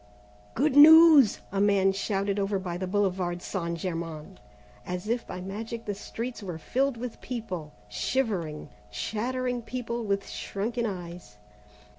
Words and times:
"Good 0.55 0.75
news!" 0.75 1.41
a 1.51 1.61
man 1.61 1.91
shouted 1.93 2.39
over 2.39 2.57
by 2.57 2.75
the 2.75 2.87
Boulevard 2.87 3.39
St. 3.43 3.77
Germain. 3.77 4.39
As 4.83 5.07
if 5.07 5.27
by 5.27 5.41
magic 5.41 5.85
the 5.85 5.93
streets 5.93 6.41
were 6.41 6.57
filled 6.57 6.97
with 6.97 7.21
people, 7.21 7.71
shivering, 7.87 8.69
chattering 8.89 9.61
people 9.61 10.03
with 10.03 10.27
shrunken 10.27 10.87
eyes. 10.87 11.37